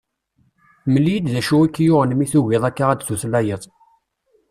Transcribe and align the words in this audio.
Mel-iyi-d 0.91 1.25
d 1.33 1.35
acu 1.39 1.57
i 1.65 1.69
k-yuɣen 1.69 2.11
mi 2.15 2.25
tugiḍ 2.31 2.63
akka 2.69 2.85
ad 2.89 2.97
d-tutlayeḍ. 2.99 3.61